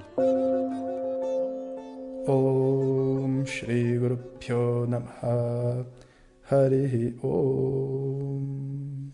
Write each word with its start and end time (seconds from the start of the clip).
Om 2.28 3.44
Shri 3.44 3.98
Guru 3.98 4.18
Pyo 4.38 4.86
Namaha 4.86 5.84
Harihi 6.52 7.18
Om. 7.22 9.10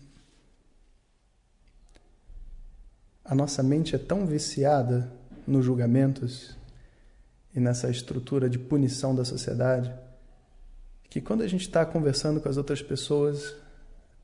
A 3.23 3.33
nossa 3.33 3.63
mente 3.63 3.95
é 3.95 3.97
tão 3.97 4.25
viciada 4.25 5.09
nos 5.47 5.63
julgamentos 5.63 6.57
e 7.55 7.59
nessa 7.59 7.89
estrutura 7.89 8.49
de 8.49 8.59
punição 8.59 9.15
da 9.15 9.23
sociedade 9.23 9.93
que 11.09 11.21
quando 11.21 11.41
a 11.41 11.47
gente 11.47 11.61
está 11.61 11.85
conversando 11.85 12.41
com 12.41 12.49
as 12.49 12.57
outras 12.57 12.81
pessoas, 12.81 13.55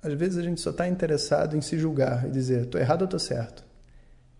às 0.03 0.13
vezes 0.13 0.37
a 0.37 0.43
gente 0.43 0.61
só 0.61 0.69
está 0.69 0.87
interessado 0.87 1.55
em 1.55 1.61
se 1.61 1.79
julgar 1.79 2.27
e 2.27 2.31
dizer: 2.31 2.63
estou 2.63 2.79
errado 2.79 3.01
ou 3.01 3.05
estou 3.05 3.19
certo? 3.19 3.63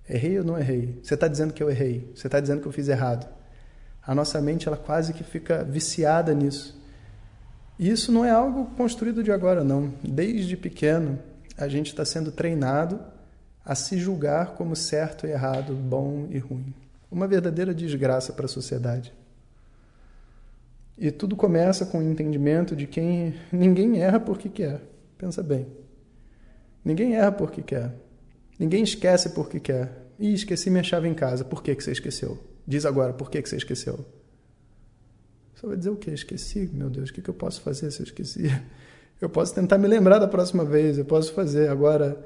Errei 0.08 0.38
ou 0.38 0.46
não 0.46 0.60
errei? 0.60 1.00
Você 1.02 1.16
está 1.16 1.28
dizendo 1.28 1.54
que 1.54 1.64
eu 1.64 1.70
errei? 1.70 2.12
Você 2.14 2.28
está 2.28 2.40
dizendo 2.40 2.62
que 2.62 2.68
eu 2.68 2.72
fiz 2.72 2.88
errado? 2.90 3.28
A 4.04 4.14
nossa 4.14 4.40
mente 4.40 4.68
ela 4.68 4.78
quase 4.78 5.14
que 5.14 5.24
fica 5.24 5.64
viciada 5.64 6.34
nisso. 6.34 6.80
E 7.78 7.90
isso 7.90 8.12
não 8.12 8.24
é 8.24 8.32
algo 8.32 8.66
construído 8.78 9.24
de 9.24 9.32
agora, 9.32 9.64
não. 9.64 9.94
Desde 10.02 10.56
pequeno, 10.56 11.20
a 11.58 11.68
gente 11.68 11.88
está 11.88 12.06
sendo 12.06 12.32
treinado 12.32 13.00
a 13.64 13.76
se 13.76 13.98
julgar 13.98 14.54
como 14.54 14.76
certo 14.76 15.26
e 15.26 15.32
errado, 15.32 15.74
bom 15.74 16.28
e 16.30 16.38
ruim. 16.38 16.74
Uma 17.12 17.28
verdadeira 17.28 17.74
desgraça 17.74 18.32
para 18.32 18.46
a 18.46 18.50
sociedade. 18.50 19.14
E 20.98 21.12
tudo 21.12 21.36
começa 21.36 21.86
com 21.86 22.00
o 22.00 22.04
entendimento 22.04 22.76
de 22.76 22.88
quem 22.88 23.34
ninguém 23.52 24.02
erra 24.02 24.20
porque 24.20 24.48
quer. 24.48 24.82
Pensa 25.18 25.44
bem. 25.44 25.68
Ninguém 26.84 27.16
erra 27.16 27.32
porque 27.32 27.62
quer. 27.62 27.94
Ninguém 28.58 28.84
esquece 28.84 29.30
porque 29.30 29.60
quer. 29.60 29.92
Ih, 30.18 30.34
esqueci 30.34 30.70
minha 30.70 30.84
chave 30.84 31.10
em 31.10 31.14
casa. 31.14 31.44
Por 31.44 31.62
que, 31.62 31.76
que 31.76 31.84
você 31.84 31.92
esqueceu? 31.92 32.38
Diz 32.66 32.86
agora, 32.86 33.12
por 33.12 33.30
que, 33.30 33.42
que 33.42 33.50
você 33.50 33.58
esqueceu? 33.58 34.06
Você 35.66 35.70
vai 35.70 35.78
dizer 35.78 35.90
o 35.90 35.96
quê? 35.96 36.12
Esqueci? 36.12 36.70
Meu 36.72 36.92
Deus, 36.92 37.10
o 37.10 37.14
que, 37.14 37.28
eu 37.28 37.34
posso 37.34 37.60
fazer 37.62 37.90
se 37.90 38.00
eu 38.00 38.04
esqueci? 38.06 38.44
Eu 39.20 39.30
posso 39.30 39.56
tentar 39.56 39.78
me 39.78 39.88
lembrar 39.88 40.20
da 40.20 40.28
próxima 40.28 40.66
vez, 40.66 40.98
eu 40.98 41.06
posso 41.06 41.32
fazer. 41.32 41.70
Agora, 41.70 42.22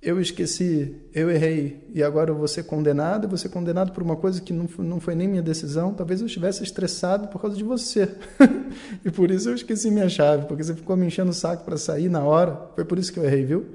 eu 0.00 0.18
esqueci, 0.18 0.96
eu 1.12 1.30
errei, 1.30 1.86
e 1.92 2.02
agora 2.02 2.30
eu 2.30 2.34
vou 2.34 2.48
ser 2.48 2.62
condenado, 2.62 3.24
eu 3.24 3.28
vou 3.28 3.36
ser 3.36 3.50
condenado 3.50 3.92
por 3.92 4.02
uma 4.02 4.16
coisa 4.16 4.40
que 4.40 4.50
não 4.50 4.66
não 4.78 4.98
foi 4.98 5.14
nem 5.14 5.28
minha 5.28 5.42
decisão. 5.42 5.92
Talvez 5.92 6.22
eu 6.22 6.26
estivesse 6.26 6.62
estressado 6.64 7.28
por 7.28 7.42
causa 7.42 7.54
de 7.54 7.62
você. 7.62 8.08
e 9.04 9.10
por 9.10 9.30
isso 9.30 9.50
eu 9.50 9.54
esqueci 9.54 9.90
minha 9.90 10.08
chave, 10.08 10.46
porque 10.46 10.64
você 10.64 10.74
ficou 10.74 10.96
me 10.96 11.06
enchendo 11.06 11.30
o 11.30 11.34
saco 11.34 11.62
para 11.62 11.76
sair 11.76 12.08
na 12.08 12.24
hora. 12.24 12.70
Foi 12.74 12.86
por 12.86 12.98
isso 12.98 13.12
que 13.12 13.18
eu 13.18 13.24
errei, 13.24 13.44
viu? 13.44 13.66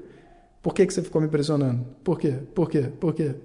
Por 0.60 0.74
que, 0.74 0.84
que 0.84 0.92
você 0.92 1.02
ficou 1.02 1.22
me 1.22 1.28
pressionando? 1.28 1.86
Por 2.02 2.18
quê? 2.18 2.32
Por 2.52 2.68
quê? 2.68 2.90
Por 2.98 3.14
quê? 3.14 3.36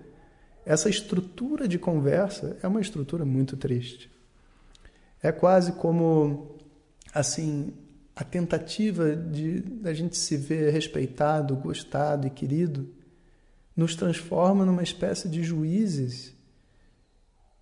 Essa 0.65 0.89
estrutura 0.89 1.67
de 1.67 1.77
conversa 1.77 2.57
é 2.63 2.67
uma 2.67 2.81
estrutura 2.81 3.23
muito 3.23 3.55
triste. 3.55 4.09
É 5.21 5.31
quase 5.31 5.73
como, 5.73 6.55
assim, 7.13 7.73
a 8.15 8.23
tentativa 8.23 9.15
de 9.15 9.63
a 9.83 9.93
gente 9.93 10.17
se 10.17 10.37
ver 10.37 10.71
respeitado, 10.71 11.55
gostado 11.55 12.27
e 12.27 12.29
querido 12.29 12.87
nos 13.79 13.95
transforma 13.95 14.65
numa 14.65 14.83
espécie 14.83 15.29
de 15.29 15.41
juízes 15.41 16.35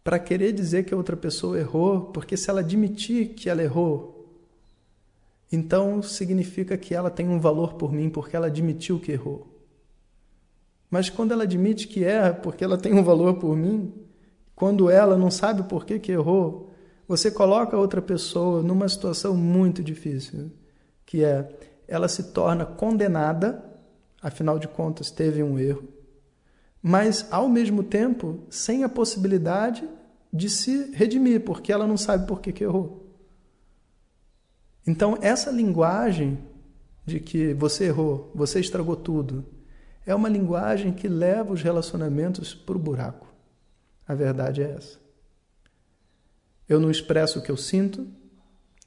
para 0.04 0.18
querer 0.18 0.52
dizer 0.52 0.84
que 0.84 0.94
a 0.94 0.98
outra 0.98 1.16
pessoa 1.16 1.60
errou, 1.60 2.06
porque 2.06 2.36
se 2.36 2.50
ela 2.50 2.62
admitir 2.62 3.36
que 3.36 3.50
ela 3.50 3.62
errou, 3.62 4.18
então 5.52 6.02
significa 6.02 6.76
que 6.76 6.96
ela 6.96 7.12
tem 7.12 7.28
um 7.28 7.40
valor 7.40 7.76
por 7.76 7.94
mim 7.94 8.10
porque 8.10 8.36
ela 8.36 8.48
admitiu 8.48 9.00
que 9.00 9.12
errou. 9.12 9.48
Mas 10.90 11.10
quando 11.10 11.34
ela 11.34 11.44
admite 11.44 11.88
que 11.88 12.04
erra 12.04 12.34
porque 12.34 12.64
ela 12.64 12.78
tem 12.78 12.94
um 12.94 13.04
valor 13.04 13.36
por 13.36 13.56
mim, 13.56 13.94
quando 14.56 14.90
ela 14.90 15.18
não 15.18 15.30
sabe 15.30 15.64
por 15.64 15.86
que, 15.86 16.00
que 16.00 16.12
errou, 16.12 16.67
você 17.08 17.32
coloca 17.32 17.78
outra 17.78 18.02
pessoa 18.02 18.62
numa 18.62 18.90
situação 18.90 19.36
muito 19.36 19.82
difícil, 19.82 20.52
que 21.06 21.24
é 21.24 21.50
ela 21.88 22.10
se 22.10 22.32
torna 22.34 22.66
condenada, 22.66 23.64
afinal 24.22 24.60
de 24.60 24.68
contas 24.68 25.10
teve 25.10 25.42
um 25.42 25.58
erro, 25.58 25.88
mas 26.82 27.26
ao 27.32 27.48
mesmo 27.48 27.82
tempo 27.82 28.44
sem 28.50 28.84
a 28.84 28.90
possibilidade 28.90 29.88
de 30.34 30.50
se 30.50 30.92
redimir, 30.92 31.46
porque 31.46 31.72
ela 31.72 31.88
não 31.88 31.96
sabe 31.96 32.28
por 32.28 32.42
que, 32.42 32.52
que 32.52 32.64
errou. 32.64 33.08
Então, 34.86 35.18
essa 35.22 35.50
linguagem 35.50 36.38
de 37.06 37.20
que 37.20 37.54
você 37.54 37.86
errou, 37.86 38.32
você 38.36 38.60
estragou 38.60 38.98
tudo, 38.98 39.46
é 40.06 40.14
uma 40.14 40.30
linguagem 40.30 40.94
que 40.94 41.08
leva 41.08 41.54
os 41.54 41.62
relacionamentos 41.62 42.54
para 42.54 42.76
o 42.76 42.80
buraco. 42.80 43.28
A 44.08 44.14
verdade 44.14 44.62
é 44.62 44.72
essa. 44.72 45.07
Eu 46.68 46.80
não 46.80 46.92
expresso 46.92 47.40
o 47.40 47.42
que 47.42 47.52
eu 47.52 47.58
sinto, 47.58 48.08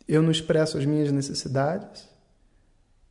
eu 0.07 0.23
não 0.23 0.31
expresso 0.31 0.77
as 0.77 0.85
minhas 0.85 1.13
necessidades, 1.13 2.09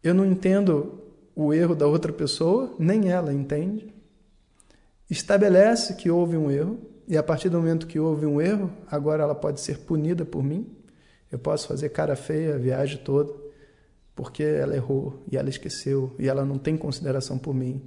eu 0.03 0.13
não 0.13 0.25
entendo 0.25 1.02
o 1.35 1.53
erro 1.53 1.75
da 1.75 1.88
outra 1.88 2.12
pessoa, 2.12 2.75
nem 2.78 3.09
ela 3.09 3.34
entende. 3.34 3.94
Estabelece 5.09 5.96
que 5.96 6.09
houve 6.09 6.38
um 6.38 6.52
erro, 6.52 6.80
e 7.07 7.18
a 7.18 7.24
partir 7.24 7.50
do 7.50 7.57
momento 7.57 7.88
que 7.88 8.00
houve 8.00 8.25
um 8.25 8.40
erro, 8.40 8.72
agora 8.90 9.24
ela 9.24 9.34
pode 9.34 9.59
ser 9.62 9.80
punida 9.80 10.24
por 10.24 10.44
mim. 10.44 10.69
Eu 11.31 11.40
posso 11.40 11.68
fazer 11.68 11.90
cara 11.90 12.16
feia 12.16 12.56
a 12.56 12.57
viagem 12.57 13.00
toda, 13.00 13.34
porque 14.16 14.44
ela 14.44 14.75
errou 14.75 15.24
e 15.31 15.38
ela 15.38 15.50
esqueceu 15.50 16.13
e 16.19 16.28
ela 16.28 16.46
não 16.46 16.57
tem 16.57 16.78
consideração 16.78 17.38
por 17.38 17.53
mim. 17.56 17.81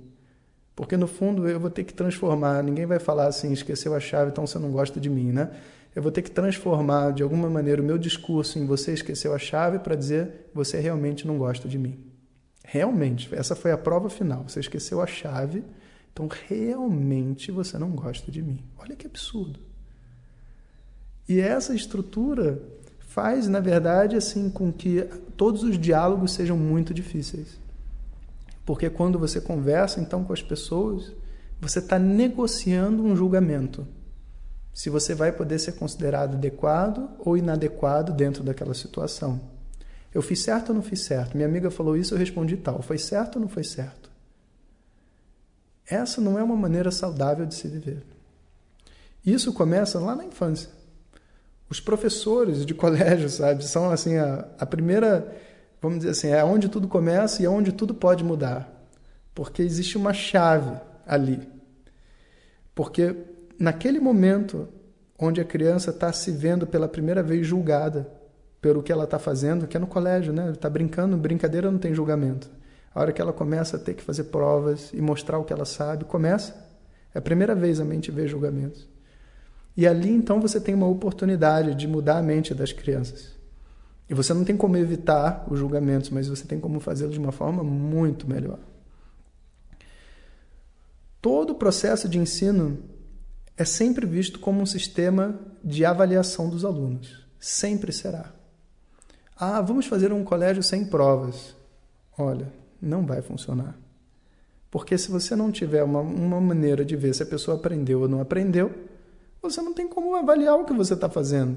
Porque 0.74 0.96
no 0.96 1.06
fundo 1.06 1.46
eu 1.46 1.60
vou 1.60 1.70
ter 1.70 1.84
que 1.84 1.92
transformar, 1.92 2.62
ninguém 2.62 2.86
vai 2.86 2.98
falar 2.98 3.26
assim, 3.26 3.52
esqueceu 3.52 3.94
a 3.94 4.00
chave, 4.00 4.30
então 4.30 4.46
você 4.46 4.58
não 4.58 4.72
gosta 4.72 4.98
de 4.98 5.10
mim, 5.10 5.30
né? 5.30 5.50
Eu 5.94 6.02
vou 6.02 6.10
ter 6.10 6.22
que 6.22 6.30
transformar 6.30 7.12
de 7.12 7.22
alguma 7.22 7.50
maneira 7.50 7.82
o 7.82 7.84
meu 7.84 7.98
discurso 7.98 8.58
em 8.58 8.66
você 8.66 8.92
esqueceu 8.94 9.34
a 9.34 9.38
chave 9.38 9.78
para 9.78 9.94
dizer 9.94 10.50
você 10.54 10.80
realmente 10.80 11.26
não 11.26 11.36
gosta 11.36 11.68
de 11.68 11.78
mim. 11.78 11.98
Realmente, 12.64 13.34
essa 13.34 13.54
foi 13.54 13.72
a 13.72 13.78
prova 13.78 14.08
final. 14.08 14.44
Você 14.48 14.60
esqueceu 14.60 15.02
a 15.02 15.06
chave, 15.06 15.62
então 16.12 16.28
realmente 16.48 17.50
você 17.50 17.78
não 17.78 17.90
gosta 17.90 18.32
de 18.32 18.40
mim. 18.40 18.64
Olha 18.78 18.96
que 18.96 19.06
absurdo. 19.06 19.60
E 21.28 21.38
essa 21.40 21.74
estrutura 21.74 22.62
faz, 23.00 23.46
na 23.46 23.60
verdade, 23.60 24.16
assim 24.16 24.48
com 24.48 24.72
que 24.72 25.02
todos 25.36 25.62
os 25.62 25.78
diálogos 25.78 26.32
sejam 26.32 26.56
muito 26.56 26.94
difíceis. 26.94 27.60
Porque 28.64 28.88
quando 28.88 29.18
você 29.18 29.40
conversa 29.40 30.00
então 30.00 30.24
com 30.24 30.32
as 30.32 30.42
pessoas, 30.42 31.12
você 31.60 31.80
está 31.80 31.98
negociando 31.98 33.04
um 33.04 33.14
julgamento 33.14 33.86
se 34.72 34.88
você 34.88 35.14
vai 35.14 35.32
poder 35.32 35.58
ser 35.58 35.72
considerado 35.72 36.34
adequado 36.34 37.10
ou 37.18 37.36
inadequado 37.36 38.12
dentro 38.12 38.42
daquela 38.42 38.74
situação. 38.74 39.40
Eu 40.14 40.22
fiz 40.22 40.40
certo 40.40 40.70
ou 40.70 40.74
não 40.74 40.82
fiz 40.82 41.00
certo? 41.00 41.34
Minha 41.34 41.48
amiga 41.48 41.70
falou 41.70 41.96
isso, 41.96 42.14
eu 42.14 42.18
respondi 42.18 42.56
tal. 42.56 42.82
Foi 42.82 42.98
certo 42.98 43.36
ou 43.36 43.42
não 43.42 43.48
foi 43.48 43.64
certo? 43.64 44.10
Essa 45.86 46.20
não 46.20 46.38
é 46.38 46.42
uma 46.42 46.56
maneira 46.56 46.90
saudável 46.90 47.44
de 47.44 47.54
se 47.54 47.68
viver. 47.68 48.02
Isso 49.24 49.52
começa 49.52 49.98
lá 49.98 50.14
na 50.14 50.24
infância. 50.24 50.70
Os 51.68 51.80
professores 51.80 52.64
de 52.64 52.72
colégio, 52.74 53.28
sabe, 53.28 53.64
são 53.64 53.90
assim 53.90 54.16
a, 54.16 54.46
a 54.58 54.66
primeira, 54.66 55.34
vamos 55.80 55.98
dizer 55.98 56.10
assim, 56.10 56.28
é 56.28 56.44
onde 56.44 56.68
tudo 56.68 56.88
começa 56.88 57.42
e 57.42 57.46
é 57.46 57.48
onde 57.48 57.72
tudo 57.72 57.94
pode 57.94 58.24
mudar. 58.24 58.70
Porque 59.34 59.62
existe 59.62 59.96
uma 59.96 60.12
chave 60.12 60.78
ali. 61.06 61.40
Porque 62.74 63.14
naquele 63.62 64.00
momento 64.00 64.68
onde 65.16 65.40
a 65.40 65.44
criança 65.44 65.90
está 65.90 66.12
se 66.12 66.32
vendo 66.32 66.66
pela 66.66 66.88
primeira 66.88 67.22
vez 67.22 67.46
julgada 67.46 68.10
pelo 68.60 68.82
que 68.82 68.90
ela 68.90 69.04
está 69.04 69.20
fazendo, 69.20 69.68
que 69.68 69.76
é 69.76 69.80
no 69.80 69.86
colégio, 69.86 70.32
né? 70.32 70.50
Está 70.50 70.68
brincando, 70.68 71.16
brincadeira 71.16 71.70
não 71.70 71.78
tem 71.78 71.94
julgamento. 71.94 72.50
A 72.92 73.00
hora 73.00 73.12
que 73.12 73.22
ela 73.22 73.32
começa 73.32 73.76
a 73.76 73.80
ter 73.80 73.94
que 73.94 74.02
fazer 74.02 74.24
provas 74.24 74.90
e 74.92 75.00
mostrar 75.00 75.38
o 75.38 75.44
que 75.44 75.52
ela 75.52 75.64
sabe, 75.64 76.04
começa. 76.04 76.54
É 77.14 77.18
a 77.18 77.22
primeira 77.22 77.54
vez 77.54 77.78
a 77.78 77.84
mente 77.84 78.10
vê 78.10 78.26
julgamentos. 78.26 78.88
E 79.76 79.86
ali 79.86 80.10
então 80.10 80.40
você 80.40 80.60
tem 80.60 80.74
uma 80.74 80.88
oportunidade 80.88 81.76
de 81.76 81.86
mudar 81.86 82.18
a 82.18 82.22
mente 82.22 82.52
das 82.52 82.72
crianças. 82.72 83.30
E 84.10 84.14
você 84.14 84.34
não 84.34 84.42
tem 84.42 84.56
como 84.56 84.76
evitar 84.76 85.46
os 85.48 85.56
julgamentos, 85.56 86.10
mas 86.10 86.26
você 86.26 86.44
tem 86.44 86.58
como 86.58 86.80
fazê-los 86.80 87.14
de 87.14 87.20
uma 87.20 87.32
forma 87.32 87.62
muito 87.62 88.28
melhor. 88.28 88.58
Todo 91.20 91.50
o 91.50 91.54
processo 91.54 92.08
de 92.08 92.18
ensino 92.18 92.90
é 93.62 93.64
sempre 93.64 94.04
visto 94.04 94.40
como 94.40 94.60
um 94.60 94.66
sistema 94.66 95.38
de 95.62 95.84
avaliação 95.84 96.50
dos 96.50 96.64
alunos. 96.64 97.24
Sempre 97.38 97.92
será. 97.92 98.32
Ah, 99.36 99.60
vamos 99.60 99.86
fazer 99.86 100.12
um 100.12 100.24
colégio 100.24 100.64
sem 100.64 100.84
provas. 100.84 101.54
Olha, 102.18 102.52
não 102.80 103.06
vai 103.06 103.22
funcionar. 103.22 103.78
Porque 104.68 104.98
se 104.98 105.10
você 105.10 105.36
não 105.36 105.52
tiver 105.52 105.84
uma, 105.84 106.00
uma 106.00 106.40
maneira 106.40 106.84
de 106.84 106.96
ver 106.96 107.14
se 107.14 107.22
a 107.22 107.26
pessoa 107.26 107.56
aprendeu 107.56 108.00
ou 108.00 108.08
não 108.08 108.20
aprendeu, 108.20 108.72
você 109.40 109.62
não 109.62 109.72
tem 109.72 109.86
como 109.86 110.16
avaliar 110.16 110.56
o 110.56 110.64
que 110.64 110.72
você 110.72 110.94
está 110.94 111.08
fazendo. 111.08 111.56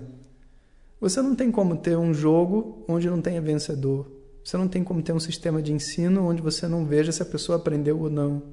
Você 1.01 1.23
não 1.23 1.35
tem 1.35 1.51
como 1.51 1.75
ter 1.75 1.97
um 1.97 2.13
jogo 2.13 2.85
onde 2.87 3.09
não 3.09 3.19
tenha 3.19 3.41
vencedor. 3.41 4.11
Você 4.43 4.57
não 4.57 4.67
tem 4.67 4.83
como 4.83 5.01
ter 5.01 5.13
um 5.13 5.19
sistema 5.19 5.59
de 5.59 5.73
ensino 5.73 6.29
onde 6.29 6.39
você 6.39 6.67
não 6.67 6.85
veja 6.85 7.11
se 7.11 7.23
a 7.23 7.25
pessoa 7.25 7.57
aprendeu 7.57 7.99
ou 7.99 8.11
não. 8.11 8.43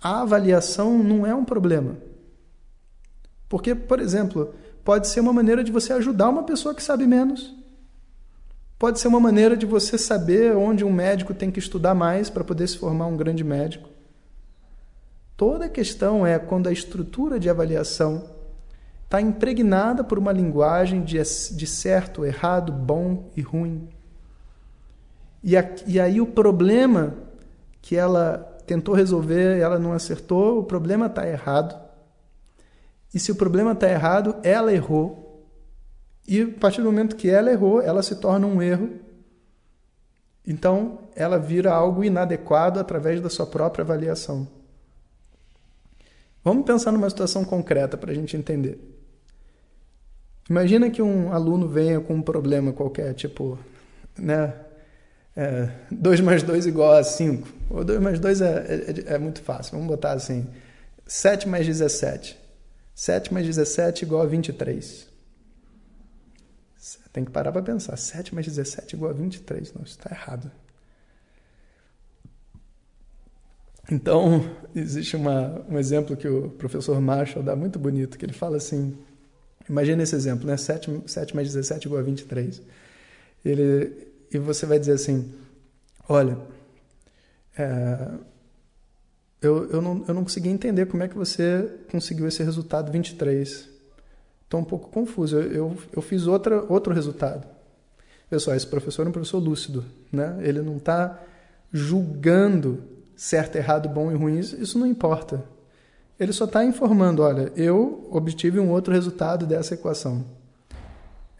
A 0.00 0.22
avaliação 0.22 1.02
não 1.02 1.26
é 1.26 1.34
um 1.34 1.44
problema. 1.44 1.96
Porque, 3.48 3.74
por 3.74 4.00
exemplo, 4.00 4.54
pode 4.84 5.08
ser 5.08 5.20
uma 5.20 5.32
maneira 5.32 5.62
de 5.62 5.70
você 5.70 5.92
ajudar 5.92 6.28
uma 6.28 6.44
pessoa 6.44 6.74
que 6.74 6.82
sabe 6.82 7.06
menos. 7.06 7.54
Pode 8.78 8.98
ser 8.98 9.08
uma 9.08 9.20
maneira 9.20 9.56
de 9.56 9.66
você 9.66 9.98
saber 9.98 10.56
onde 10.56 10.84
um 10.84 10.92
médico 10.92 11.34
tem 11.34 11.50
que 11.50 11.58
estudar 11.58 11.94
mais 11.94 12.30
para 12.30 12.42
poder 12.42 12.66
se 12.66 12.78
formar 12.78 13.06
um 13.06 13.16
grande 13.16 13.44
médico. 13.44 13.90
Toda 15.36 15.66
a 15.66 15.68
questão 15.68 16.26
é 16.26 16.38
quando 16.38 16.68
a 16.68 16.72
estrutura 16.72 17.38
de 17.38 17.50
avaliação 17.50 18.24
está 19.04 19.20
impregnada 19.20 20.04
por 20.04 20.18
uma 20.18 20.32
linguagem 20.32 21.02
de, 21.02 21.16
de 21.16 21.66
certo, 21.66 22.24
errado, 22.24 22.72
bom 22.72 23.30
e 23.36 23.40
ruim. 23.40 23.88
E, 25.42 25.56
a, 25.56 25.68
e 25.86 25.98
aí 25.98 26.20
o 26.20 26.26
problema 26.26 27.14
que 27.82 27.96
ela 27.96 28.58
tentou 28.70 28.94
resolver, 28.94 29.58
ela 29.58 29.80
não 29.80 29.92
acertou, 29.92 30.60
o 30.60 30.62
problema 30.62 31.06
está 31.06 31.26
errado. 31.26 31.76
E 33.12 33.18
se 33.18 33.32
o 33.32 33.34
problema 33.34 33.72
está 33.72 33.90
errado, 33.90 34.36
ela 34.44 34.72
errou. 34.72 35.44
E 36.26 36.42
a 36.42 36.60
partir 36.60 36.80
do 36.80 36.84
momento 36.84 37.16
que 37.16 37.28
ela 37.28 37.50
errou, 37.50 37.82
ela 37.82 38.00
se 38.00 38.14
torna 38.14 38.46
um 38.46 38.62
erro. 38.62 38.90
Então, 40.46 41.00
ela 41.16 41.36
vira 41.36 41.72
algo 41.72 42.04
inadequado 42.04 42.78
através 42.78 43.20
da 43.20 43.28
sua 43.28 43.44
própria 43.44 43.82
avaliação. 43.82 44.46
Vamos 46.44 46.64
pensar 46.64 46.92
numa 46.92 47.10
situação 47.10 47.44
concreta 47.44 47.96
para 47.96 48.12
a 48.12 48.14
gente 48.14 48.36
entender. 48.36 48.78
Imagina 50.48 50.88
que 50.90 51.02
um 51.02 51.32
aluno 51.32 51.66
venha 51.66 52.00
com 52.00 52.14
um 52.14 52.22
problema 52.22 52.72
qualquer, 52.72 53.14
tipo, 53.14 53.58
né? 54.16 54.54
É, 55.36 55.70
2 55.90 56.20
mais 56.20 56.42
2 56.42 56.66
igual 56.66 56.92
a 56.92 57.04
5. 57.04 57.48
Ou 57.70 57.84
2 57.84 58.00
mais 58.00 58.18
2 58.18 58.40
é, 58.40 58.46
é, 58.46 59.14
é, 59.14 59.18
muito 59.18 59.42
fácil. 59.42 59.72
Vamos 59.72 59.86
botar 59.86 60.12
assim: 60.12 60.46
7 61.06 61.48
mais 61.48 61.66
17. 61.66 62.38
7 62.94 63.32
mais 63.32 63.46
17 63.46 64.04
igual 64.04 64.22
a 64.22 64.26
23. 64.26 65.08
Tem 67.12 67.24
que 67.24 67.30
parar 67.30 67.52
para 67.52 67.62
pensar. 67.62 67.96
7 67.96 68.34
mais 68.34 68.46
17 68.46 68.94
igual 68.94 69.10
a 69.10 69.14
23. 69.14 69.72
Não, 69.74 69.82
isso 69.82 69.98
está 69.98 70.10
errado. 70.10 70.50
Então, 73.90 74.48
existe 74.74 75.16
uma, 75.16 75.64
um 75.68 75.76
exemplo 75.76 76.16
que 76.16 76.28
o 76.28 76.50
professor 76.50 77.00
Marshall 77.00 77.42
dá 77.42 77.56
muito 77.56 77.78
bonito, 77.78 78.16
que 78.16 78.24
ele 78.24 78.32
fala 78.32 78.56
assim, 78.56 78.96
imagina 79.68 80.04
esse 80.04 80.14
exemplo, 80.14 80.46
né? 80.46 80.56
7, 80.56 81.02
7 81.06 81.34
mais 81.34 81.48
17 81.48 81.88
igual 81.88 82.00
a 82.00 82.04
23. 82.04 82.62
Ele, 83.44 84.09
e 84.30 84.38
você 84.38 84.66
vai 84.66 84.78
dizer 84.78 84.92
assim, 84.92 85.32
olha, 86.08 86.38
é, 87.58 88.08
eu, 89.40 89.70
eu, 89.70 89.80
não, 89.80 90.04
eu 90.06 90.14
não 90.14 90.22
consegui 90.22 90.48
entender 90.48 90.86
como 90.86 91.02
é 91.02 91.08
que 91.08 91.16
você 91.16 91.68
conseguiu 91.90 92.28
esse 92.28 92.42
resultado 92.42 92.92
23. 92.92 93.68
Estou 94.44 94.60
um 94.60 94.64
pouco 94.64 94.90
confuso. 94.90 95.36
Eu, 95.36 95.52
eu, 95.52 95.76
eu, 95.94 96.02
fiz 96.02 96.26
outra, 96.26 96.62
outro 96.70 96.92
resultado. 96.92 97.46
Pessoal, 98.28 98.56
esse 98.56 98.66
professor 98.66 99.06
é 99.06 99.08
um 99.08 99.12
professor 99.12 99.38
lúcido. 99.38 99.84
Né? 100.12 100.38
Ele 100.40 100.60
não 100.60 100.76
está 100.76 101.18
julgando 101.72 102.82
certo, 103.16 103.56
errado, 103.56 103.88
bom 103.88 104.12
e 104.12 104.14
ruim. 104.14 104.38
Isso 104.38 104.78
não 104.78 104.86
importa. 104.86 105.42
Ele 106.18 106.32
só 106.32 106.44
está 106.44 106.64
informando: 106.64 107.22
olha, 107.22 107.50
eu 107.56 108.08
obtive 108.10 108.60
um 108.60 108.70
outro 108.70 108.92
resultado 108.92 109.46
dessa 109.46 109.74
equação. 109.74 110.24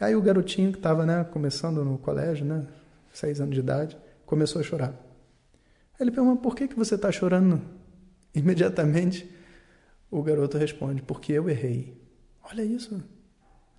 Aí 0.01 0.17
o 0.17 0.23
garotinho 0.23 0.73
que 0.73 0.79
estava 0.79 1.05
né, 1.05 1.23
começando 1.25 1.85
no 1.85 1.99
colégio, 1.99 2.47
né, 2.47 2.65
seis 3.13 3.41
anos 3.41 3.55
de 3.55 3.61
idade, 3.61 3.99
começou 4.27 4.61
a 4.61 4.65
chorar. 4.65 4.95
Ele 5.99 6.11
perguntou: 6.11 6.39
por 6.39 6.55
que, 6.55 6.69
que 6.69 6.77
você 6.77 6.95
está 6.95 7.11
chorando? 7.13 7.61
Imediatamente 8.35 9.31
o 10.11 10.23
garoto 10.23 10.57
responde: 10.59 11.03
porque 11.03 11.33
eu 11.33 11.49
errei. 11.49 12.01
Olha 12.43 12.63
isso. 12.63 13.03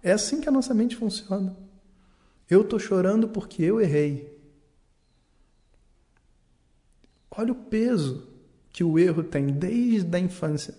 É 0.03 0.11
assim 0.11 0.41
que 0.41 0.49
a 0.49 0.51
nossa 0.51 0.73
mente 0.73 0.95
funciona. 0.95 1.55
Eu 2.49 2.61
estou 2.61 2.79
chorando 2.79 3.27
porque 3.27 3.63
eu 3.63 3.79
errei. 3.79 4.39
Olha 7.29 7.53
o 7.53 7.55
peso 7.55 8.27
que 8.71 8.83
o 8.83 8.99
erro 8.99 9.23
tem 9.23 9.47
desde 9.47 10.15
a 10.15 10.19
infância. 10.19 10.75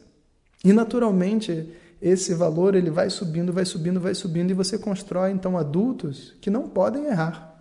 E 0.64 0.72
naturalmente 0.72 1.72
esse 2.00 2.34
valor 2.34 2.74
ele 2.74 2.90
vai 2.90 3.08
subindo, 3.08 3.52
vai 3.52 3.64
subindo, 3.64 4.00
vai 4.00 4.14
subindo 4.14 4.50
e 4.50 4.54
você 4.54 4.78
constrói 4.78 5.30
então 5.30 5.56
adultos 5.56 6.36
que 6.40 6.50
não 6.50 6.68
podem 6.68 7.06
errar. 7.06 7.51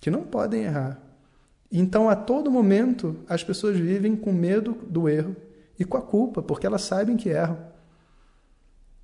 Que 0.00 0.10
não 0.10 0.22
podem 0.22 0.62
errar. 0.62 1.00
Então 1.70 2.08
a 2.08 2.16
todo 2.16 2.50
momento 2.50 3.16
as 3.28 3.44
pessoas 3.44 3.76
vivem 3.76 4.16
com 4.16 4.32
medo 4.32 4.72
do 4.88 5.08
erro 5.08 5.36
e 5.78 5.84
com 5.84 5.96
a 5.96 6.02
culpa, 6.02 6.42
porque 6.42 6.66
elas 6.66 6.82
sabem 6.82 7.16
que 7.16 7.28
erram. 7.28 7.58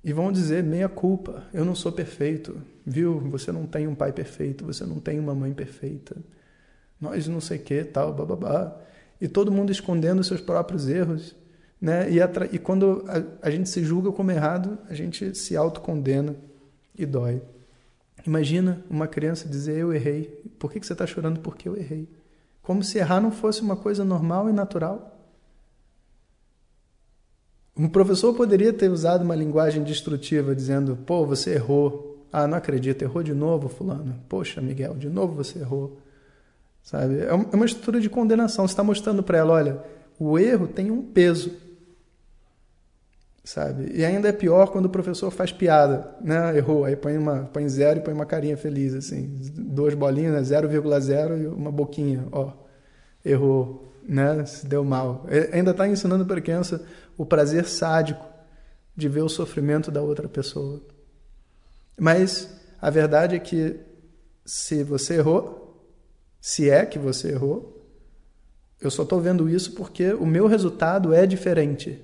E 0.03 0.13
vão 0.13 0.31
dizer 0.31 0.63
meia 0.63 0.87
culpa, 0.87 1.43
eu 1.53 1.65
não 1.65 1.75
sou 1.75 1.91
perfeito, 1.91 2.61
viu? 2.85 3.19
Você 3.31 3.51
não 3.51 3.65
tem 3.65 3.87
um 3.87 3.95
pai 3.95 4.11
perfeito, 4.11 4.65
você 4.65 4.85
não 4.85 4.99
tem 4.99 5.19
uma 5.19 5.33
mãe 5.33 5.53
perfeita. 5.53 6.15
Nós 6.99 7.27
não 7.27 7.41
sei 7.41 7.57
que, 7.57 7.83
tal, 7.83 8.13
bababá. 8.13 8.75
E 9.19 9.27
todo 9.27 9.51
mundo 9.51 9.71
escondendo 9.71 10.23
seus 10.23 10.39
próprios 10.41 10.87
erros, 10.87 11.35
né? 11.79 12.09
E, 12.09 12.19
e 12.53 12.59
quando 12.59 13.05
a, 13.07 13.47
a 13.47 13.49
gente 13.49 13.69
se 13.69 13.83
julga 13.83 14.11
como 14.11 14.31
errado, 14.31 14.77
a 14.89 14.93
gente 14.93 15.35
se 15.35 15.55
autocondena 15.55 16.35
e 16.97 17.05
dói. 17.05 17.41
Imagina 18.27 18.83
uma 18.89 19.07
criança 19.07 19.47
dizer 19.47 19.77
eu 19.77 19.93
errei. 19.93 20.43
Por 20.59 20.69
que, 20.69 20.81
que 20.81 20.85
você 20.85 20.91
está 20.91 21.07
chorando? 21.07 21.39
Porque 21.39 21.69
eu 21.69 21.77
errei. 21.77 22.09
Como 22.61 22.83
se 22.83 22.97
errar 22.97 23.21
não 23.21 23.31
fosse 23.31 23.61
uma 23.61 23.77
coisa 23.77 24.03
normal 24.03 24.49
e 24.49 24.53
natural. 24.53 25.17
Um 27.75 27.87
professor 27.87 28.33
poderia 28.33 28.73
ter 28.73 28.89
usado 28.89 29.23
uma 29.23 29.33
linguagem 29.35 29.81
destrutiva, 29.81 30.53
dizendo: 30.53 30.97
pô, 31.05 31.25
você 31.25 31.53
errou. 31.53 32.25
Ah, 32.33 32.45
não 32.45 32.57
acredito, 32.57 33.01
errou 33.01 33.23
de 33.23 33.33
novo, 33.33 33.69
Fulano. 33.69 34.15
Poxa, 34.27 34.59
Miguel, 34.61 34.95
de 34.95 35.07
novo 35.07 35.33
você 35.33 35.59
errou. 35.59 35.97
Sabe? 36.83 37.19
É, 37.19 37.29
é 37.29 37.33
uma 37.33 37.65
estrutura 37.65 38.01
de 38.01 38.09
condenação. 38.09 38.67
Você 38.67 38.73
está 38.73 38.83
mostrando 38.83 39.23
para 39.23 39.37
ela: 39.37 39.53
olha, 39.53 39.83
o 40.19 40.37
erro 40.37 40.67
tem 40.67 40.91
um 40.91 41.01
peso. 41.01 41.53
Sabe? 43.47 43.93
E 43.93 44.03
ainda 44.03 44.27
é 44.27 44.33
pior 44.33 44.73
quando 44.73 44.87
o 44.87 44.89
professor 44.89 45.31
faz 45.31 45.53
piada, 45.53 46.13
né? 46.19 46.57
Errou, 46.57 46.83
aí 46.83 46.97
põe, 46.97 47.17
uma, 47.17 47.45
põe 47.45 47.65
zero 47.69 47.99
e 47.99 48.01
põe 48.03 48.13
uma 48.13 48.25
carinha 48.25 48.57
feliz, 48.57 48.93
assim. 48.93 49.39
Duas 49.55 49.93
bolinhas, 49.93 50.49
né? 50.49 50.59
0,0 50.61 51.43
e 51.43 51.47
uma 51.47 51.71
boquinha, 51.71 52.27
ó. 52.29 52.51
Errou, 53.23 53.93
né? 54.05 54.45
Se 54.45 54.67
deu 54.67 54.83
mal. 54.83 55.25
Ainda 55.53 55.71
está 55.71 55.87
ensinando 55.87 56.25
para 56.25 56.39
a 56.39 56.41
criança 56.41 56.85
o 57.17 57.25
prazer 57.25 57.65
sádico 57.69 58.25
de 58.93 59.07
ver 59.07 59.21
o 59.21 59.29
sofrimento 59.29 59.89
da 59.89 60.01
outra 60.01 60.27
pessoa. 60.27 60.81
Mas 61.97 62.53
a 62.81 62.89
verdade 62.89 63.37
é 63.37 63.39
que 63.39 63.79
se 64.45 64.83
você 64.83 65.19
errou, 65.19 65.89
se 66.41 66.69
é 66.69 66.85
que 66.85 66.99
você 66.99 67.29
errou, 67.29 67.81
eu 68.81 68.91
só 68.91 69.03
estou 69.03 69.21
vendo 69.21 69.49
isso 69.49 69.71
porque 69.71 70.11
o 70.11 70.25
meu 70.25 70.47
resultado 70.47 71.13
é 71.13 71.25
diferente. 71.25 72.03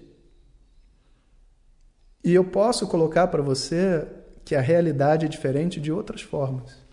E 2.24 2.34
eu 2.34 2.46
posso 2.46 2.88
colocar 2.88 3.28
para 3.28 3.42
você 3.42 4.08
que 4.46 4.56
a 4.56 4.62
realidade 4.62 5.26
é 5.26 5.30
diferente 5.30 5.80
de 5.80 5.92
outras 5.92 6.22
formas. 6.22 6.84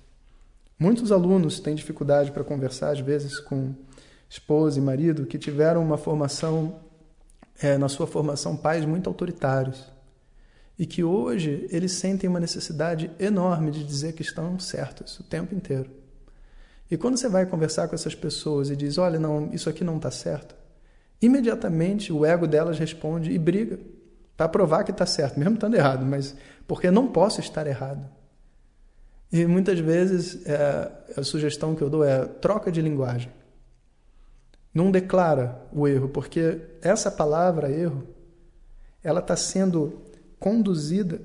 Muitos 0.78 1.12
alunos 1.12 1.60
têm 1.60 1.74
dificuldade 1.74 2.32
para 2.32 2.42
conversar, 2.42 2.90
às 2.90 3.00
vezes, 3.00 3.38
com 3.38 3.74
esposa 4.28 4.78
e 4.78 4.82
marido 4.82 5.26
que 5.26 5.38
tiveram 5.38 5.82
uma 5.82 5.98
formação 5.98 6.80
é, 7.60 7.76
na 7.76 7.88
sua 7.88 8.06
formação 8.06 8.56
pais 8.56 8.84
muito 8.84 9.08
autoritários 9.08 9.90
e 10.78 10.86
que 10.86 11.04
hoje 11.04 11.66
eles 11.70 11.92
sentem 11.92 12.28
uma 12.30 12.40
necessidade 12.40 13.10
enorme 13.18 13.70
de 13.70 13.84
dizer 13.84 14.14
que 14.14 14.22
estão 14.22 14.58
certos 14.58 15.20
o 15.20 15.22
tempo 15.22 15.54
inteiro. 15.54 15.90
E 16.90 16.96
quando 16.96 17.18
você 17.18 17.28
vai 17.28 17.44
conversar 17.44 17.86
com 17.86 17.94
essas 17.94 18.14
pessoas 18.14 18.70
e 18.70 18.76
diz, 18.76 18.96
olha, 18.96 19.18
não, 19.18 19.50
isso 19.52 19.68
aqui 19.68 19.84
não 19.84 19.96
está 19.96 20.10
certo, 20.10 20.54
imediatamente 21.20 22.12
o 22.12 22.24
ego 22.24 22.46
delas 22.46 22.78
responde 22.78 23.30
e 23.30 23.38
briga 23.38 23.78
para 24.40 24.48
provar 24.48 24.84
que 24.84 24.90
está 24.90 25.04
certo, 25.04 25.38
mesmo 25.38 25.56
estando 25.56 25.74
errado, 25.74 26.06
mas 26.06 26.34
porque 26.66 26.90
não 26.90 27.06
posso 27.06 27.40
estar 27.40 27.66
errado. 27.66 28.08
E 29.30 29.44
muitas 29.44 29.78
vezes 29.78 30.46
é, 30.46 30.90
a 31.14 31.22
sugestão 31.22 31.74
que 31.74 31.82
eu 31.82 31.90
dou 31.90 32.02
é 32.02 32.24
troca 32.24 32.72
de 32.72 32.80
linguagem 32.80 33.30
não 34.72 34.90
declara 34.90 35.60
o 35.70 35.86
erro, 35.86 36.08
porque 36.08 36.58
essa 36.80 37.10
palavra 37.10 37.70
erro, 37.70 38.06
ela 39.02 39.20
está 39.20 39.36
sendo 39.36 40.00
conduzida 40.38 41.20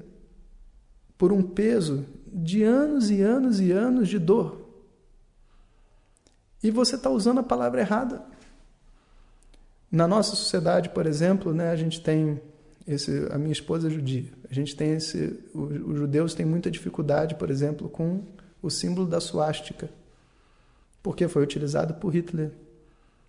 por 1.17 1.31
um 1.31 1.41
peso 1.41 2.05
de 2.27 2.63
anos 2.63 3.09
e 3.09 3.21
anos 3.21 3.61
e 3.61 3.71
anos 3.71 4.09
de 4.09 4.19
dor. 4.19 4.67
E 6.61 6.69
você 6.69 6.95
está 6.95 7.09
usando 7.09 7.39
a 7.39 7.43
palavra 7.43 7.79
errada. 7.79 8.25
Na 9.89 10.05
nossa 10.05 10.31
sociedade, 10.31 10.89
por 10.89 11.05
exemplo, 11.05 11.53
né, 11.53 11.69
a 11.69 11.77
gente 11.77 12.01
tem 12.01 12.41
esse, 12.87 13.27
a 13.31 13.37
minha 13.37 13.51
esposa 13.51 13.87
é 13.87 13.91
judia. 13.91 14.25
A 14.49 14.53
gente 14.53 14.75
tem 14.75 14.93
esse, 14.93 15.39
os 15.53 15.97
judeus 15.97 16.33
têm 16.33 16.45
muita 16.45 16.69
dificuldade, 16.69 17.35
por 17.35 17.49
exemplo, 17.49 17.89
com 17.89 18.21
o 18.61 18.69
símbolo 18.69 19.07
da 19.07 19.19
suástica, 19.19 19.89
porque 21.01 21.27
foi 21.27 21.43
utilizado 21.43 21.95
por 21.95 22.13
Hitler. 22.13 22.51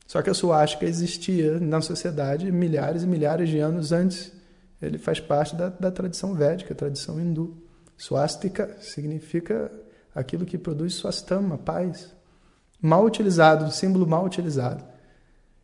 Só 0.07 0.23
que 0.23 0.31
a 0.31 0.35
suástica 0.35 0.87
existia 0.87 1.59
na 1.59 1.81
sociedade 1.81 2.51
milhares 2.53 3.03
e 3.03 3.07
milhares 3.07 3.49
de 3.49 3.59
anos 3.59 3.93
antes. 3.93 4.33
Ele 4.81 4.99
faz 4.99 5.19
parte 5.19 5.57
da, 5.57 5.69
da 5.69 5.91
tradição 5.91 6.35
védica, 6.35 6.75
tradição 6.75 7.21
hindu. 7.21 7.57
Suástica 7.97 8.77
significa 8.81 9.71
aquilo 10.15 10.47
que 10.47 10.59
produz 10.59 10.95
swastama, 10.95 11.59
paz. 11.59 12.15
Mal 12.81 13.05
utilizado, 13.05 13.73
símbolo 13.73 14.07
mal 14.07 14.25
utilizado. 14.25 14.85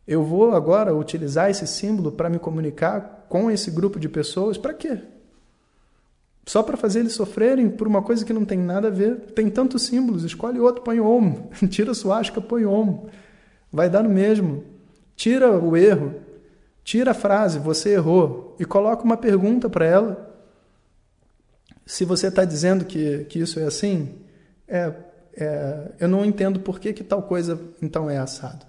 Eu 0.07 0.23
vou 0.23 0.53
agora 0.53 0.93
utilizar 0.93 1.49
esse 1.49 1.65
símbolo 1.65 2.11
para 2.11 2.29
me 2.29 2.37
comunicar 2.39 3.25
com 3.29 3.49
esse 3.49 3.71
grupo 3.71 3.99
de 3.99 4.09
pessoas, 4.09 4.57
para 4.57 4.73
quê? 4.73 4.99
Só 6.45 6.61
para 6.61 6.75
fazer 6.75 6.99
eles 6.99 7.13
sofrerem 7.13 7.69
por 7.69 7.87
uma 7.87 8.01
coisa 8.01 8.25
que 8.25 8.33
não 8.33 8.43
tem 8.43 8.59
nada 8.59 8.89
a 8.89 8.91
ver. 8.91 9.15
Tem 9.33 9.49
tantos 9.49 9.83
símbolos, 9.83 10.23
escolhe 10.23 10.59
outro, 10.59 10.83
põe 10.83 10.99
om. 10.99 11.47
Tira 11.69 11.93
suástica, 11.93 12.41
põe 12.41 12.65
om. 12.65 13.07
Vai 13.71 13.89
dar 13.89 14.03
no 14.03 14.09
mesmo. 14.09 14.63
Tira 15.15 15.51
o 15.57 15.77
erro, 15.77 16.15
tira 16.83 17.11
a 17.11 17.13
frase, 17.13 17.59
você 17.59 17.93
errou, 17.93 18.55
e 18.59 18.65
coloca 18.65 19.03
uma 19.03 19.15
pergunta 19.15 19.69
para 19.69 19.85
ela. 19.85 20.29
Se 21.85 22.03
você 22.03 22.27
está 22.27 22.43
dizendo 22.43 22.83
que, 22.83 23.25
que 23.25 23.39
isso 23.39 23.59
é 23.59 23.63
assim, 23.63 24.15
é, 24.67 24.93
é, 25.35 25.91
eu 25.99 26.07
não 26.07 26.25
entendo 26.25 26.59
por 26.59 26.79
que, 26.79 26.93
que 26.93 27.03
tal 27.03 27.23
coisa 27.23 27.59
então 27.81 28.09
é 28.09 28.17
assado. 28.17 28.65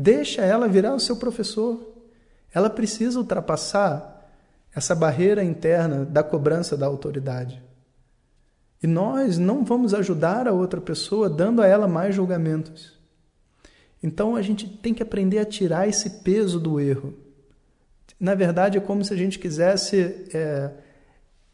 Deixa 0.00 0.40
ela 0.40 0.66
virar 0.66 0.94
o 0.94 0.98
seu 0.98 1.14
professor. 1.14 1.78
Ela 2.54 2.70
precisa 2.70 3.18
ultrapassar 3.18 4.32
essa 4.74 4.94
barreira 4.94 5.44
interna 5.44 6.06
da 6.06 6.22
cobrança 6.22 6.74
da 6.74 6.86
autoridade. 6.86 7.62
E 8.82 8.86
nós 8.86 9.36
não 9.36 9.62
vamos 9.62 9.92
ajudar 9.92 10.48
a 10.48 10.52
outra 10.52 10.80
pessoa 10.80 11.28
dando 11.28 11.60
a 11.60 11.66
ela 11.66 11.86
mais 11.86 12.14
julgamentos. 12.14 12.98
Então 14.02 14.36
a 14.36 14.40
gente 14.40 14.66
tem 14.66 14.94
que 14.94 15.02
aprender 15.02 15.38
a 15.38 15.44
tirar 15.44 15.86
esse 15.86 16.08
peso 16.20 16.58
do 16.58 16.80
erro. 16.80 17.12
Na 18.18 18.34
verdade, 18.34 18.78
é 18.78 18.80
como 18.80 19.04
se 19.04 19.12
a 19.12 19.16
gente 19.18 19.38
quisesse 19.38 20.28
é, 20.32 20.70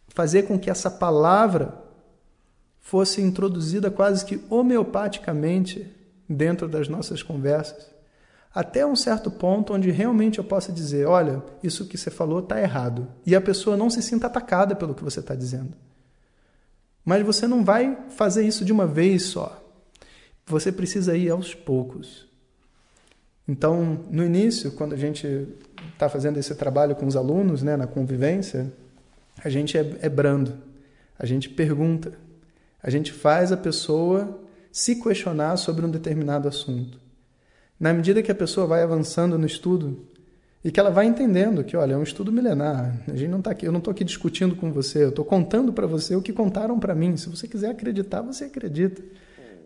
fazer 0.07 0.45
com 0.45 0.57
que 0.57 0.71
essa 0.71 0.89
palavra 0.89 1.83
fosse 2.79 3.21
introduzida 3.21 3.91
quase 3.91 4.25
que 4.25 4.41
homeopaticamente 4.49 5.93
dentro 6.29 6.69
das 6.69 6.89
nossas 6.89 7.25
conversas 7.25 7.96
até 8.57 8.87
um 8.87 8.97
certo 8.97 9.31
ponto 9.31 9.75
onde 9.75 9.91
realmente 9.91 10.39
eu 10.39 10.45
possa 10.45 10.73
dizer: 10.73 11.07
olha, 11.07 11.43
isso 11.63 11.85
que 11.85 11.99
você 11.99 12.11
falou 12.11 12.39
está 12.39 12.59
errado. 12.59 13.07
E 13.27 13.37
a 13.37 13.41
pessoa 13.41 13.77
não 13.77 13.91
se 13.91 14.01
sinta 14.01 14.29
atacada 14.29 14.75
pelo 14.75 14.95
que 14.95 15.05
você 15.05 15.21
está 15.21 15.35
dizendo. 15.35 15.75
Mas 17.05 17.23
você 17.23 17.47
não 17.47 17.63
vai 17.63 17.99
fazer 18.09 18.47
isso 18.47 18.65
de 18.65 18.73
uma 18.73 18.87
vez 18.87 19.25
só. 19.25 19.63
Você 20.47 20.73
precisa 20.73 21.15
ir 21.15 21.29
aos 21.29 21.55
poucos. 21.55 22.27
Então, 23.47 24.01
no 24.11 24.25
início, 24.25 24.73
quando 24.73 24.95
a 24.95 24.97
gente 24.97 25.47
está 25.93 26.09
fazendo 26.09 26.39
esse 26.39 26.55
trabalho 26.55 26.97
com 26.97 27.07
os 27.07 27.15
alunos, 27.15 27.63
né, 27.63 27.77
na 27.77 27.87
convivência, 27.87 28.73
a 29.45 29.51
gente 29.51 29.77
é, 29.77 29.99
é 30.01 30.09
brando, 30.09 30.57
a 31.19 31.27
gente 31.27 31.51
pergunta, 31.51 32.13
a 32.83 32.89
gente 32.89 33.13
faz 33.13 33.53
a 33.53 33.57
pessoa 33.57 34.41
se 34.73 34.97
questionar 34.97 35.59
sobre 35.59 35.85
um 35.85 35.91
determinado 35.91 36.49
assunto. 36.49 37.06
Na 37.79 37.93
medida 37.93 38.23
que 38.23 38.33
a 38.33 38.35
pessoa 38.35 38.67
vai 38.67 38.83
avançando 38.83 39.39
no 39.39 39.47
estudo 39.47 40.07
e 40.65 40.71
que 40.71 40.81
ela 40.81 40.91
vai 40.91 41.07
entendendo 41.07 41.63
que, 41.63 41.77
olha, 41.77 41.95
é 41.95 41.97
um 41.97 42.03
estudo 42.03 42.33
milenar. 42.33 42.99
A 43.07 43.15
gente 43.15 43.31
não 43.31 43.43
tá 43.43 43.51
aqui, 43.51 43.67
eu 43.67 43.73
não 43.73 43.79
estou 43.79 43.93
aqui 43.93 44.03
discutindo 44.03 44.57
com 44.57 44.73
você, 44.73 45.05
eu 45.05 45.11
estou 45.11 45.25
contando 45.25 45.73
para 45.73 45.87
você 45.87 46.17
o 46.17 46.23
que 46.23 46.33
contaram 46.33 46.79
para 46.79 46.95
mim. 46.95 47.17
Se 47.17 47.29
você 47.29 47.47
quiser 47.47 47.71
acreditar, 47.71 48.23
você 48.23 48.45
acredita. 48.45 49.03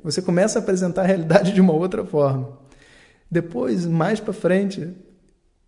Você 0.03 0.21
começa 0.21 0.59
a 0.59 0.63
apresentar 0.63 1.03
a 1.03 1.07
realidade 1.07 1.53
de 1.53 1.61
uma 1.61 1.73
outra 1.73 2.05
forma. 2.05 2.59
Depois, 3.31 3.87
mais 3.87 4.19
para 4.19 4.33
frente, 4.33 4.93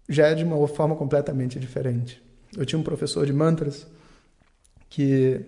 já 0.08 0.26
é 0.26 0.34
de 0.34 0.44
uma 0.44 0.66
forma 0.66 0.96
completamente 0.96 1.58
diferente. 1.58 2.20
Eu 2.56 2.66
tinha 2.66 2.78
um 2.78 2.82
professor 2.82 3.24
de 3.24 3.32
mantras 3.32 3.86
que 4.90 5.40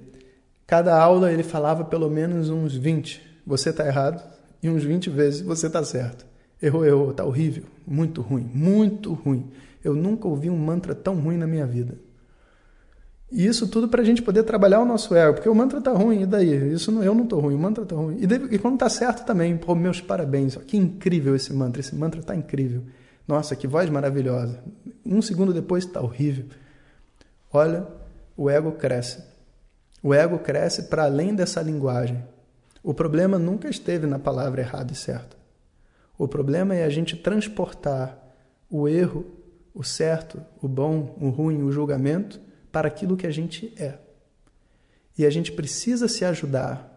cada 0.66 0.98
aula 0.98 1.32
ele 1.32 1.42
falava 1.42 1.84
pelo 1.84 2.08
menos 2.08 2.48
uns 2.48 2.74
20, 2.74 3.20
você 3.46 3.70
está 3.70 3.86
errado, 3.86 4.22
e 4.62 4.70
uns 4.70 4.82
20 4.82 5.10
vezes 5.10 5.40
você 5.42 5.66
está 5.66 5.84
certo. 5.84 6.24
Errou, 6.64 6.86
errou, 6.86 7.12
tá 7.12 7.22
horrível, 7.22 7.64
muito 7.86 8.22
ruim, 8.22 8.50
muito 8.54 9.12
ruim. 9.12 9.50
Eu 9.84 9.94
nunca 9.94 10.26
ouvi 10.26 10.48
um 10.48 10.56
mantra 10.56 10.94
tão 10.94 11.14
ruim 11.16 11.36
na 11.36 11.46
minha 11.46 11.66
vida. 11.66 11.98
E 13.30 13.46
isso 13.46 13.68
tudo 13.68 13.86
para 13.86 14.00
a 14.00 14.04
gente 14.04 14.22
poder 14.22 14.44
trabalhar 14.44 14.80
o 14.80 14.86
nosso 14.86 15.14
ego, 15.14 15.34
porque 15.34 15.48
o 15.48 15.54
mantra 15.54 15.78
tá 15.78 15.92
ruim, 15.92 16.22
e 16.22 16.26
daí? 16.26 16.72
Isso 16.72 16.90
não, 16.90 17.04
eu 17.04 17.14
não 17.14 17.26
tô 17.26 17.38
ruim, 17.38 17.54
o 17.54 17.58
mantra 17.58 17.84
tá 17.84 17.94
ruim. 17.94 18.16
E, 18.18 18.26
daí, 18.26 18.42
e 18.50 18.58
quando 18.58 18.78
tá 18.78 18.88
certo 18.88 19.26
também, 19.26 19.54
pô, 19.58 19.74
meus 19.74 20.00
parabéns, 20.00 20.56
que 20.56 20.78
incrível 20.78 21.36
esse 21.36 21.52
mantra, 21.52 21.80
esse 21.80 21.94
mantra 21.94 22.22
tá 22.22 22.34
incrível. 22.34 22.84
Nossa, 23.28 23.54
que 23.54 23.66
voz 23.66 23.90
maravilhosa. 23.90 24.64
Um 25.04 25.20
segundo 25.20 25.52
depois 25.52 25.84
tá 25.84 26.00
horrível. 26.00 26.46
Olha, 27.52 27.86
o 28.34 28.48
ego 28.48 28.72
cresce. 28.72 29.22
O 30.02 30.14
ego 30.14 30.38
cresce 30.38 30.84
para 30.84 31.04
além 31.04 31.34
dessa 31.34 31.60
linguagem. 31.60 32.24
O 32.82 32.94
problema 32.94 33.38
nunca 33.38 33.68
esteve 33.68 34.06
na 34.06 34.18
palavra 34.18 34.62
errada 34.62 34.92
e 34.92 34.96
certa. 34.96 35.43
O 36.16 36.28
problema 36.28 36.74
é 36.74 36.84
a 36.84 36.88
gente 36.88 37.16
transportar 37.16 38.18
o 38.70 38.88
erro, 38.88 39.24
o 39.74 39.82
certo, 39.82 40.40
o 40.62 40.68
bom, 40.68 41.16
o 41.20 41.28
ruim, 41.28 41.62
o 41.62 41.72
julgamento 41.72 42.40
para 42.70 42.88
aquilo 42.88 43.16
que 43.16 43.26
a 43.26 43.30
gente 43.30 43.72
é. 43.76 43.98
E 45.16 45.24
a 45.24 45.30
gente 45.30 45.52
precisa 45.52 46.08
se 46.08 46.24
ajudar 46.24 46.90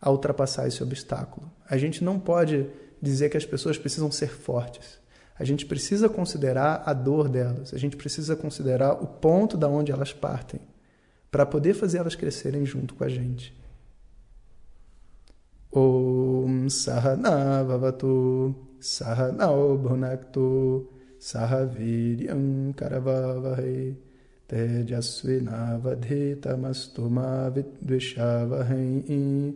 a 0.00 0.10
ultrapassar 0.10 0.66
esse 0.68 0.82
obstáculo. 0.82 1.50
A 1.68 1.76
gente 1.76 2.02
não 2.02 2.18
pode 2.18 2.68
dizer 3.00 3.28
que 3.28 3.36
as 3.36 3.44
pessoas 3.44 3.78
precisam 3.78 4.10
ser 4.10 4.28
fortes. 4.28 4.98
A 5.38 5.44
gente 5.44 5.66
precisa 5.66 6.08
considerar 6.08 6.82
a 6.86 6.92
dor 6.92 7.28
delas, 7.28 7.74
a 7.74 7.78
gente 7.78 7.96
precisa 7.96 8.34
considerar 8.34 8.92
o 9.02 9.06
ponto 9.06 9.56
da 9.56 9.68
onde 9.68 9.92
elas 9.92 10.12
partem, 10.12 10.60
para 11.30 11.44
poder 11.44 11.74
fazer 11.74 11.98
elas 11.98 12.14
crescerem 12.14 12.64
junto 12.64 12.94
com 12.94 13.04
a 13.04 13.08
gente. 13.08 13.54
सह 16.68 17.14
नवतु 17.14 18.54
सह 18.82 19.32
नौ 19.32 19.76
भुनक्तु, 19.76 20.88
सह 21.20 21.60
वीर्यं 21.60 22.72
करवावहै। 22.72 23.96
तेजस्विनावधीतमस्तु 24.50 27.08
मा 27.08 27.48
विद्विषावहै। 27.48 29.54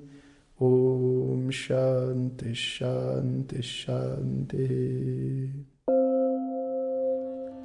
ॐ 0.62 1.50
शान्ति 1.50 2.54
शान्ति, 2.54 3.62
शान्तिः। 3.62 5.69